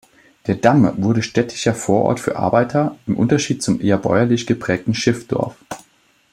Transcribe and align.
Der 0.47 0.55
„Damm“ 0.55 1.03
wurde 1.03 1.21
städtischer 1.21 1.75
Vorort 1.75 2.19
für 2.19 2.35
Arbeiter, 2.35 2.97
im 3.05 3.15
Unterschied 3.15 3.61
zum 3.61 3.79
eher 3.79 3.99
bäuerlich 3.99 4.47
geprägten 4.47 4.95
Schiffdorf. 4.95 5.55